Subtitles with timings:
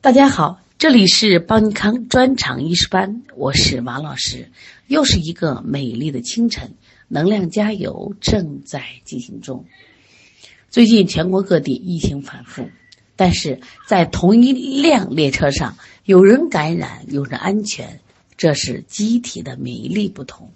[0.00, 4.50] 大家好，这里是邦尼康专场医师班，我是王老师。
[4.86, 6.74] 又是一个美丽的清晨，
[7.08, 9.64] 能量加油正在进行中。
[10.68, 12.68] 最近全国各地疫情反复，
[13.16, 18.00] 但是在同一辆列车上，有人感染，有人安全，
[18.36, 20.52] 这是机体的免疫力不同。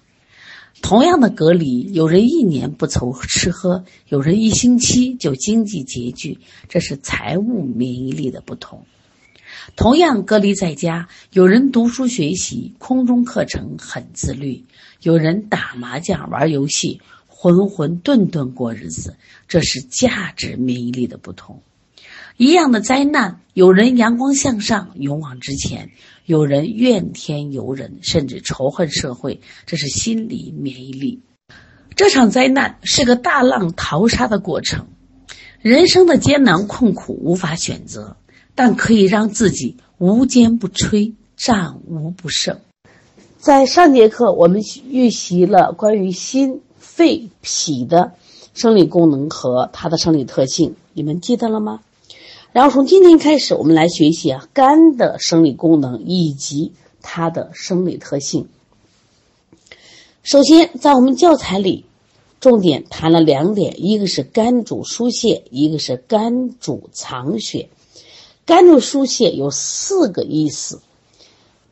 [0.81, 6.39] 同样的隔离，有人一年不愁吃喝，有人一星期就经济拮据，
[6.69, 8.85] 这是财务免疫力的不同。
[9.77, 14.65] 同样隔离在家，有人读书学习，空中课程很自律；
[15.03, 19.17] 有人打麻将、玩游戏，浑浑沌沌过日子。
[19.47, 21.61] 这是价值免疫力的不同。
[22.39, 25.89] 一样的灾难，有人阳光向上，勇往直前；
[26.29, 29.41] 有人怨天尤人，甚至仇恨社会。
[29.65, 31.23] 这是心理免疫力。
[31.97, 34.89] 这场灾难是个大浪淘沙的过程，
[35.63, 38.19] 人生的艰难困苦无法选择。
[38.55, 42.59] 但可以让自己无坚不摧，战无不胜。
[43.39, 44.61] 在上节课，我们
[44.91, 48.13] 预习了关于心、肺、脾的
[48.53, 51.81] 生理功能和它的生理特性，你们记得了吗？
[52.53, 58.49] 然后从今天开始，我们来学习啊肝的生理功能以及它的生理特性。
[60.23, 61.85] 首先，在我们教材里，
[62.41, 67.69] 重点谈了两点，一个是肝主疏泄，一个是肝主藏血。
[68.45, 70.81] 肝主疏泄有四个意思：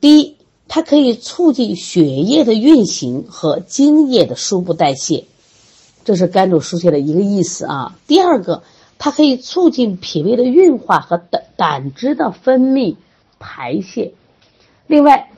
[0.00, 0.36] 第一，
[0.68, 5.24] 它可以促进血液的运行和精液的输布代谢，
[6.04, 7.98] 这是肝主疏泄的一个意思啊。
[8.06, 8.62] 第二个，
[8.98, 12.96] 它可以促进脾胃的运化和胆胆汁的分泌
[13.38, 14.14] 排泄。
[14.86, 15.30] 另外，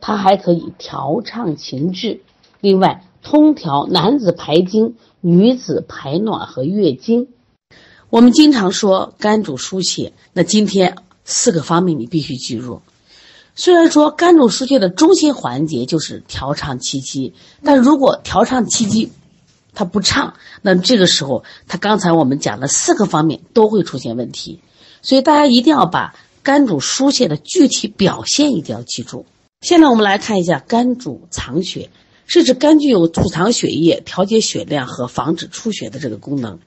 [0.00, 2.20] 它还可以调畅情志。
[2.60, 7.28] 另外，通调男子排精、女子排卵和月经。
[8.10, 12.80] 我们经常说肝主疏泄，那今天四个方面你必须记住。
[13.56, 19.12] 虽然说肝主疏泄的中心环节就是调畅气机，但如果调畅气机
[19.74, 24.60] 它不畅，那这个时候它刚才我们讲的四个方面都会出现问题。
[25.02, 29.26] 所以大家一定要把肝主疏泄的具体表现一定要记住。
[29.60, 31.90] 现在我们来看一下肝主藏血，
[32.26, 36.58] 是指肝具有储藏血液、调节血量和防止出血的这个功能。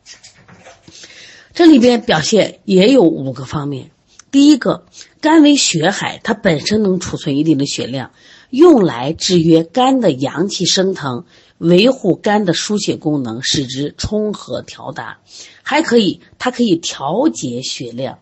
[1.53, 3.90] 这里边表现也有五个方面。
[4.29, 4.85] 第一个，
[5.22, 8.12] 肝为血海，它本身能储存一定的血量，
[8.50, 11.25] 用来制约肝的阳气升腾，
[11.57, 15.19] 维护肝的输血功能，使之充和调达。
[15.63, 18.19] 还可以，它可以调节血量。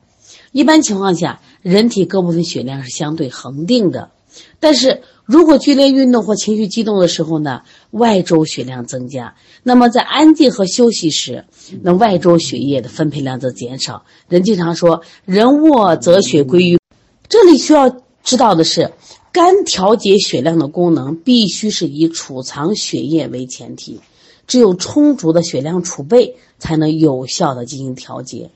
[0.51, 4.11] 一般情况下，人体各部分血量是相对恒定的，
[4.59, 5.03] 但是。
[5.27, 11.45] 如果剧烈运动或情绪激动的时候呢，外周血量增加；那么在安静和休息时，
[11.81, 14.05] 那外周血液的分配量则减少。
[14.29, 16.79] 人经常说“人卧则血归于”，
[17.27, 17.89] 这里需要
[18.23, 18.91] 知道的是，
[19.35, 23.99] 肝调节血量的功能必须是以储藏血液为前提，
[24.47, 28.49] 只有充足的血量储备，才能有效的进行调节。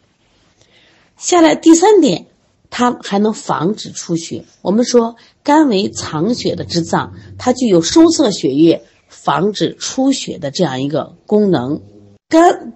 [1.18, 2.28] 下来第三点。
[2.72, 4.45] 它还能防止出血。
[4.62, 11.81] 我们说，肝为藏血的之脏，它具有收涩血液、防止出血的这样一个功能。
[12.28, 12.73] 肝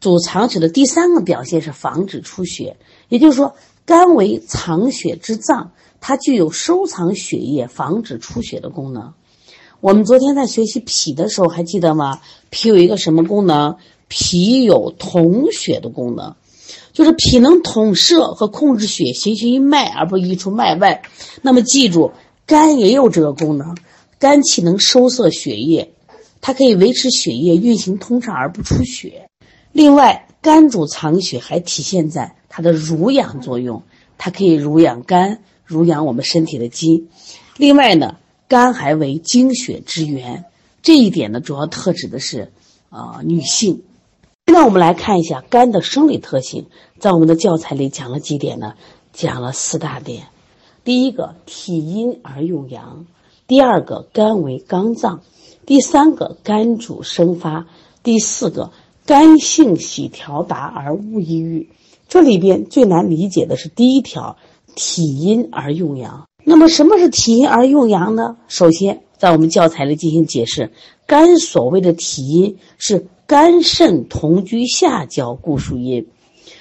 [0.00, 2.78] 主藏血的第三个表现是防止出血，
[3.10, 3.54] 也就是说，
[3.84, 9.12] 肝为藏血之脏，它具有收藏血液、防止出血的功能。
[9.80, 12.20] 我们昨天在学习脾的时候，还记得吗？
[12.50, 13.76] 脾有一个什么功能？
[14.08, 16.34] 脾有统血的功能。
[16.92, 21.02] 就是脾能统摄和控制血行于脉而不溢出脉外，
[21.42, 22.12] 那么记住，
[22.46, 23.76] 肝也有这个功能，
[24.18, 25.92] 肝气能收涩血液，
[26.40, 29.28] 它可以维持血液运行通畅而不出血。
[29.72, 33.82] 另外，肝主藏血还体现在它的濡养作用，
[34.16, 37.08] 它可以濡养肝，濡养我们身体的筋。
[37.56, 38.16] 另外呢，
[38.48, 40.44] 肝还为精血之源，
[40.82, 42.52] 这一点呢，主要特指的是
[42.88, 43.82] 啊女性。
[44.46, 46.66] 那我们来看一下肝的生理特性，
[47.00, 48.74] 在我们的教材里讲了几点呢？
[49.12, 50.28] 讲了四大点。
[50.84, 53.06] 第一个，体阴而用阳；
[53.48, 55.20] 第二个，肝为刚脏；
[55.66, 57.66] 第三个，肝主生发；
[58.04, 58.70] 第四个，
[59.04, 61.68] 肝性喜调达而恶抑郁。
[62.08, 64.36] 这里边最难理解的是第一条，
[64.76, 66.28] 体阴而用阳。
[66.44, 68.36] 那么什么是体阴而用阳呢？
[68.46, 70.70] 首先，在我们教材里进行解释，
[71.04, 73.08] 肝所谓的体阴是。
[73.28, 76.06] 肝肾同居下焦，故属阴。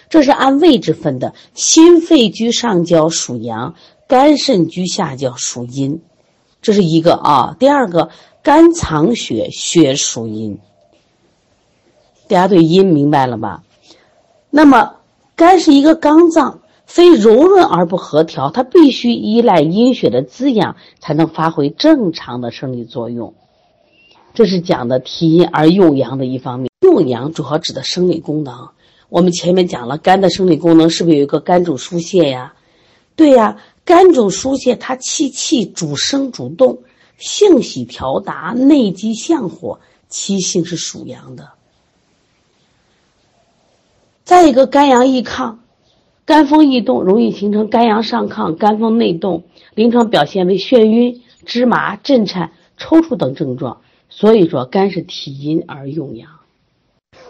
[0.10, 3.76] 这是按位置分的，心肺居上焦属阳，
[4.08, 6.02] 肝肾居下焦属阴。
[6.64, 7.56] 这是一个啊。
[7.60, 8.10] 第二个，
[8.42, 10.58] 肝藏血，血属阴。
[12.28, 13.62] 大家对阴明白了吧？
[14.50, 14.96] 那么，
[15.36, 16.62] 肝是一个刚脏，
[16.96, 23.34] 非柔润而不和调，它必须依赖阴血的滋养，才能发挥正常的生理作用。
[24.34, 26.70] 这是讲的提阴而用阳的一方面。
[26.80, 28.70] 用阳主要指的生理功能。
[29.10, 32.54] 我们前面讲了，肝的生理功能是不是有一个肝主疏泄呀？
[33.18, 36.80] 对呀，肝主疏泄，它气气主升主动，
[37.18, 41.50] 性喜调达，内积向火，其性是属阳的。
[44.24, 45.58] 再一个，肝阳易亢，
[46.26, 49.44] 肝风易动，容易形成肝阳上亢、肝风内动，
[49.76, 53.78] 临床表现为眩晕、肢麻、震颤、抽搐等症状。
[54.10, 56.30] 所以说，肝是体阴而用阳。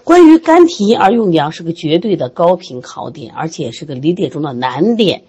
[0.03, 5.24] 关于肝体阴而用阳是个绝对的高频考点，而且是个理解中的难点。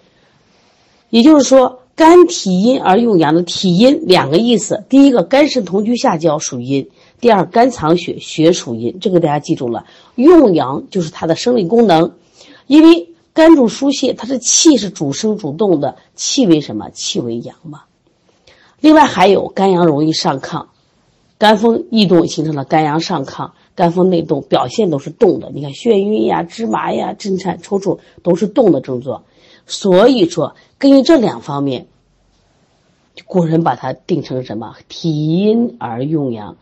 [1.09, 6.85] 也就是说，肝体阴而用阳的体阴两个意思：第一个，肝肾同居下焦属阴；
[7.19, 8.99] 第二，肝藏血，血属阴。
[9.01, 9.85] 这个大家记住了。
[10.15, 12.13] 用阳就是它的生理功能，
[12.67, 16.89] 因为肝主疏泄，它的气是主升主动的，气为什么？
[16.89, 17.83] 气为阳嘛。
[18.81, 20.65] 另外还有肝阳容易上亢。
[21.37, 25.51] 肝风易动，形成了肝阳上亢、肝风内动，表现都是动的。
[25.53, 29.21] 你看，眩晕呀、肢麻呀、震颤、抽搐，都是动的症状。
[29.67, 31.85] 所以说，根据这两方面，
[33.27, 34.73] 古人把它定成什么？
[34.87, 36.57] 体阴而用阳，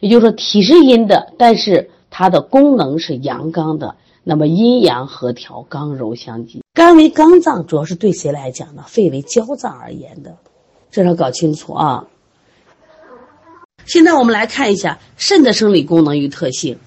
[0.00, 3.94] 也就是说，体是阴的，但是它的功能是阳刚的。
[4.28, 6.62] 那么阴阳和调，刚柔相济。
[6.74, 8.84] 肝为刚脏，主要是对谁来讲呢？
[8.86, 10.36] 肺为焦脏而言的，
[10.90, 12.04] 这要搞清楚啊。
[13.86, 16.78] 现在我们来看一下肾的生理功能与特性。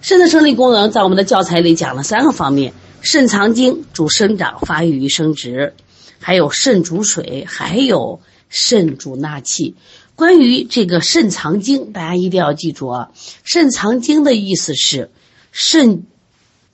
[0.00, 5.74] 肾的生理功能在我们的教材里讲了三个方面：肾藏精，主生长发育与生殖；
[6.18, 8.18] 还有肾主水；还有
[8.48, 9.76] 肾主纳气。
[10.16, 13.12] 关于这个肾藏精，大家一定要记住啊！
[13.44, 15.12] 肾藏精的意思是
[15.52, 16.04] 肾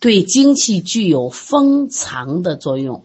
[0.01, 3.05] 对精气具有封藏的作用。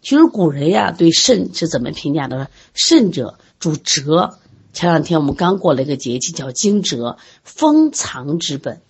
[0.00, 2.48] 其实古人呀对肾是怎么评价的？
[2.72, 4.38] 肾者主折。
[4.72, 8.82] 前两天我们刚过了一个节气，叫惊蛰，封藏之本，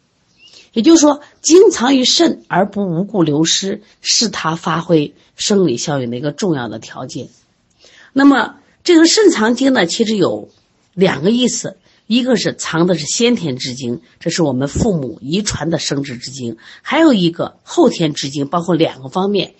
[0.72, 7.28] 也就是说，精藏于肾而不无故流失，是它发挥生理效应的一个重要的条件。
[8.12, 10.48] 那么，这个肾藏精呢，其实有
[10.92, 11.76] 两个意思，
[12.06, 19.54] 一个是藏的是先天之精，这是我们父母遗传的生殖之精；还有一个后天之精，包括两个方面，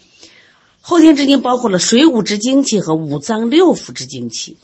[0.80, 4.56] 后天之精包括了水谷之精气和五脏六腑之精气。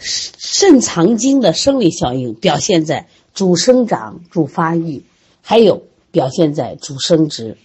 [0.00, 5.02] 肾藏精的生理效应表现在主生长、主发育，
[5.40, 7.56] 还有表现在主生殖。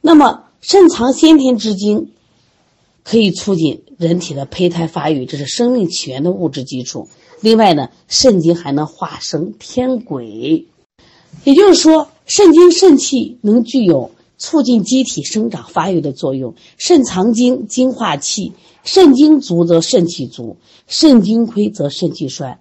[0.00, 2.12] 那么，肾藏先天之精，
[3.08, 7.08] 可以促进人体的胚胎发育，这是生命起源的物质基础。
[7.40, 10.66] 另外呢，肾精还能化生天癸，
[11.44, 16.54] 也就是说，肾精肾气能具有促进机体生长发育的作用。
[16.78, 18.52] 肾藏精，精化气。
[18.82, 20.56] 肾精足则肾气足，
[20.86, 22.60] 肾精亏则肾气衰。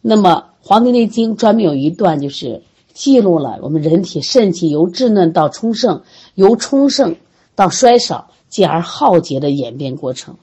[0.00, 2.62] 那么《黄帝内经》专门有一段，就是
[2.94, 6.02] 记录了我们人体肾气由稚嫩到充盛，
[6.34, 7.16] 由充盛
[7.54, 10.36] 到衰少，进而耗竭的演变过程。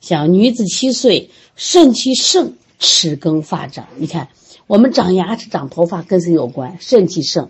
[0.00, 3.88] 像女子七岁，肾气盛，齿更发长。
[3.96, 4.28] 你看，
[4.68, 6.76] 我们长牙齿、长头发跟谁有关？
[6.78, 7.48] 肾气盛。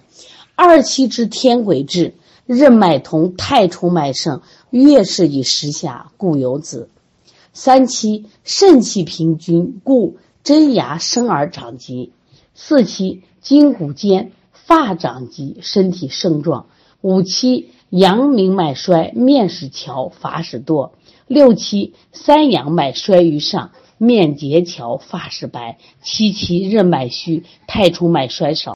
[0.55, 2.14] 二七之天癸至，
[2.47, 6.88] 任脉通，太冲脉盛，月事以时下，故有子。
[7.52, 12.11] 三七肾气平均，故真牙生而长疾；
[12.54, 16.66] 四七筋骨坚，发长疾，身体盛壮；
[17.00, 20.93] 五七阳明脉衰，面始憔，发始多；
[21.26, 28.75] 六七三阳脉衰于上，面结憔，发始白；七七任脉虚，太冲脉衰少；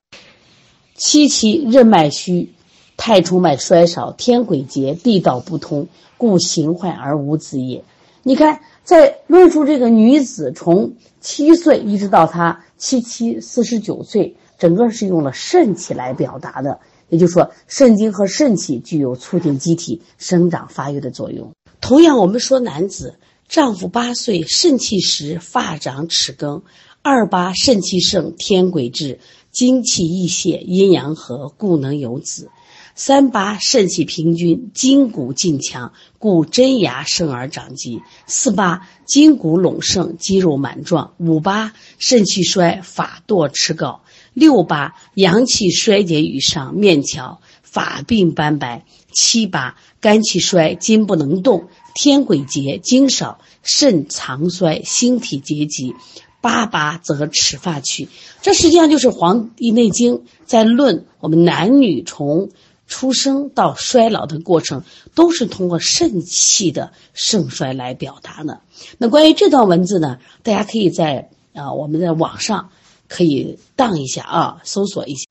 [0.94, 2.52] 七七任脉虚，
[2.96, 7.84] 太冲脉衰少，天癸竭，地道不通，故形坏而无子也。
[8.22, 8.60] 你看。
[8.82, 16.80] 在论述这个女子从七岁一直到她七七四十九岁，整个是用了肾气来表达的。
[17.10, 21.52] 也就是说，肾精和肾气具有促进机体生长发育的作用。
[21.80, 26.62] 同样，我们说男子，丈夫八岁，肾气实，发长齿更；
[27.02, 29.18] 二八肾气盛，天癸至，
[29.50, 32.48] 精气溢泄，阴阳和，故能有子。
[32.96, 55.94] 三八肾气平均，筋骨劲强，故真牙生而长肌；四八筋骨隆盛，肌肉满壮；五八肾气衰，发堕齿膏；六八阳气衰竭于上，面憔，发鬓斑白；七八肝气衰，筋不能动，天癸竭，精少，肾藏衰，心体结疾；
[56.40, 58.08] 八八则齿发去。
[58.42, 62.50] 这实际上就是《黄帝内经》在论我们男女从。
[62.92, 64.82] 出生到衰老的过程，
[65.14, 68.62] 都是通过肾气的盛衰来表达的。
[68.98, 72.72] 那关于这段文字呢，大家可以在啊我们的网上
[73.10, 75.26] 可以当一下啊，搜索一下。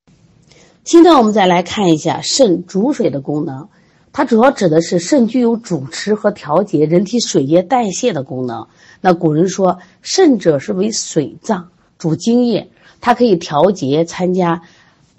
[0.83, 3.69] 现在我们再来看一下肾主水的功能，
[4.11, 8.67] 它主要指的是肾具有主持和调节人体水液代谢的功能。
[9.01, 12.69] 那古人说，肾者是为水脏，主精液，
[13.01, 14.61] 它可以调节参加。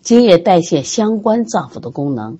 [0.02, 2.38] 精液代谢相关脏腑的功能，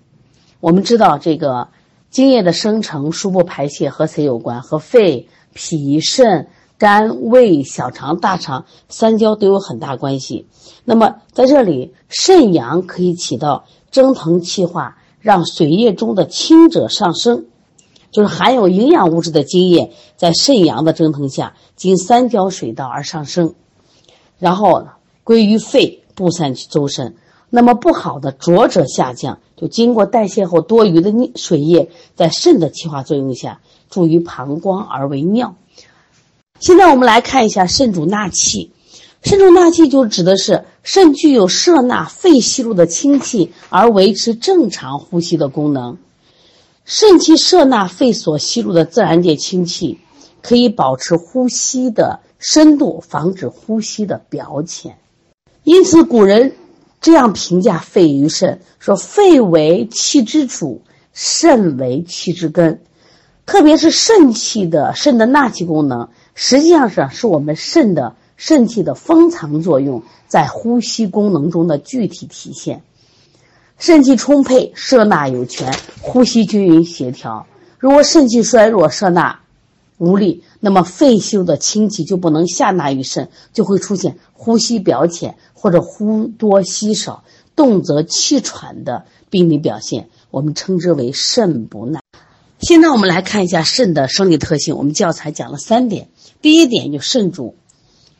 [0.60, 1.68] 我们知道这个
[2.10, 4.62] 精液的生成、输布排泄和谁有关？
[4.62, 6.48] 和肺、脾、肾、
[6.80, 10.46] 肝、胃、小肠、大肠三焦都有很大关系。
[10.84, 17.44] 那么在这里，肾阳可以起到蒸腾气化，让水液中的清者上升，
[18.10, 23.52] 就是含有营养物质的精液在肾阳的蒸腾下，经三焦水道而上升，
[24.38, 24.86] 然后
[25.22, 27.14] 归于肺，布散去周身。
[27.50, 33.60] 那么不好的浊者下降，就经过代谢后多余的水液，在肾的气化作用下，
[33.90, 35.56] 注于膀胱而为尿。
[36.60, 38.70] 现在我们来看一下肾主纳气，
[39.24, 45.96] 肾主纳气就指的是肾具有摄纳肺吸入的清气而维持正常呼吸的功能。
[46.84, 49.98] 肾气摄纳肺所吸入的自然界清气，
[50.42, 54.98] 可以保持呼吸的深度，防止呼吸的表浅。
[55.64, 56.52] 因此古人。
[57.02, 60.82] 这样评价肺与肾，说肺为气之主，
[61.14, 62.82] 肾为气之根。
[63.46, 66.10] 特别是肾气的肾的纳气功能，
[66.42, 72.82] 实际上是是我们肾的肾气的封藏作用在呼吸功能中的具体体现。
[73.78, 75.70] 肾气充沛，摄纳有权，
[76.00, 77.46] 呼吸均匀协调。
[77.78, 79.40] 如果肾气衰弱，摄纳
[79.98, 85.36] 无力，那么肺修的清气就不能下纳于肾，就会出现呼吸表浅。
[85.52, 87.22] 或者呼多吸少、
[87.54, 92.00] 动则气喘的病理表现，我们称之为肾不纳。
[92.60, 94.76] 现在我们来看一下肾的生理特性。
[94.76, 96.08] 我们教材讲了三点，
[96.42, 97.54] 第一点就肾主，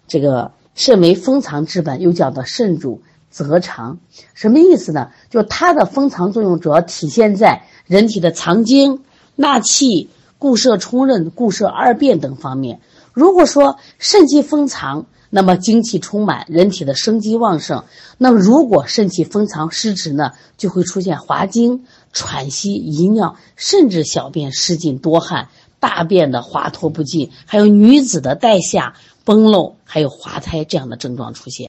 [0.07, 3.99] 这个肾为封藏之本，又叫做肾主则藏。
[4.35, 5.11] 什么意思呢？
[5.31, 9.03] 就它的封藏作用主要体现在人体的藏精、
[9.37, 12.81] 纳气、固摄充任、固摄二便等方面。
[13.13, 17.85] 如果说肾气封藏，那么精气充满，人体的生机旺盛。
[18.19, 25.49] 那么如果肾气封藏失职呢，就会出现滑精、喘息、遗尿，甚至小便失禁、多汗、
[25.81, 28.95] 大便的滑脱不尽，还有女子的带下
[29.25, 31.69] 崩漏，还有滑胎这样的症状出现。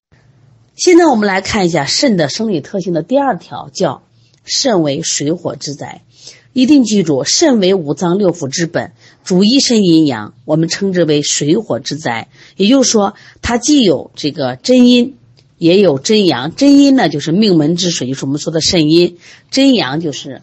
[0.75, 4.03] 现在我们来看一下肾的生理特性的第二条，叫
[4.43, 6.01] 肾为水火之宅。
[6.53, 8.91] 一定记住，肾为五脏六腑之本，
[9.23, 12.27] 主一身阴阳，我们称之为水火之灾。
[12.57, 15.15] 也就是说，它既有这个真阴，
[15.57, 16.53] 也有真阳。
[16.53, 19.15] 真阴呢，就是命门之水，就是我们说的肾阴；
[19.49, 20.41] 真阳就是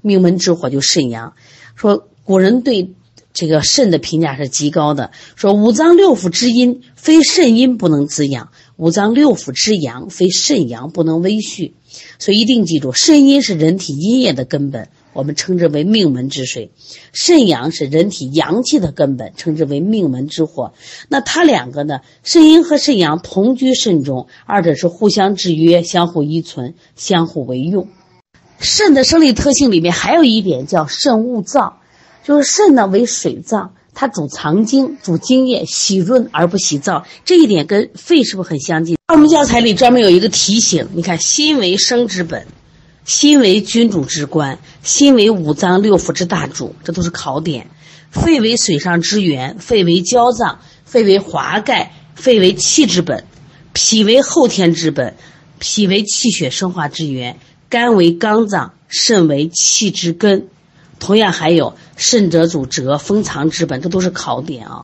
[0.00, 1.34] 命门之火，就肾阳。
[1.74, 2.92] 说古人对
[3.38, 11.74] 这个肾的评价是极高的，说五脏六腑之阴，非肾阴不能滋养；五脏六腑之阳，非肾阳不能维续。
[12.18, 14.88] 所以一定记住，肾阴是人体阴液的根本。
[15.12, 16.72] 我们称之为命门之水，
[17.12, 20.72] 肾阳是人体阳气的根本，称之为命门之火。
[21.08, 22.00] 那它两个呢？
[22.24, 27.86] 肾阴和肾阳同居肾中，二者是互相制约、相互依存、相互为用。
[28.58, 31.74] 肾的生理特性里面还有一点叫肾勿燥，
[32.28, 37.04] 就是肾呢为水脏，它主藏精、主精液，喜润而不喜燥。
[37.24, 38.98] 这一点跟肺是不是很相近？
[39.10, 42.46] 我们教材里专门有一个提醒，你看心为生之本。
[43.06, 47.68] 心为君主之官，心为五脏六腑之大主，这都是考点。
[48.10, 53.24] 肺为水上之源，肺为焦脏，肺为华盖，肺为气之本。
[53.72, 55.16] 脾为后天之本，
[55.58, 57.38] 脾为气血生化之源。
[57.70, 60.48] 肝为刚脏，肾为气之根。
[60.98, 64.82] 同样还有肾者主折封藏之本，这都是考点啊。